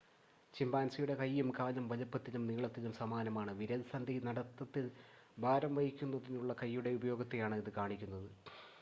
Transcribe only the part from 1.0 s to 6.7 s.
കൈയും കാലും വലുപ്പത്തിലും നീളത്തിലും സമാനമാണ് വിരൽസന്ധി നടത്തത്തിൽ ഭാരം വഹിക്കുന്നതിനുള്ള